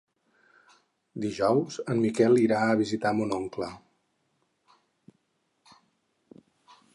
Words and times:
Dijous 1.25 1.75
en 1.93 2.01
Miquel 2.05 2.39
irà 2.45 2.61
a 2.69 2.79
visitar 2.79 3.11
mon 3.19 3.37
oncle. 3.37 3.69